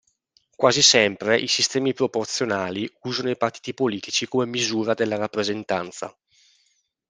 Quasi 0.55 0.81
sempre 0.81 1.37
i 1.39 1.45
sistemi 1.47 1.93
proporzionali 1.93 2.91
usano 3.03 3.29
i 3.29 3.37
partiti 3.37 3.75
politici 3.75 4.27
come 4.27 4.47
misura 4.47 4.95
della 4.95 5.15
rappresentanza. 5.15 6.11